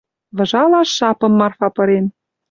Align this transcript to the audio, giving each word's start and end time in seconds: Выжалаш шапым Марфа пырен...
Выжалаш 0.37 0.89
шапым 0.97 1.33
Марфа 1.39 1.67
пырен... 1.75 2.05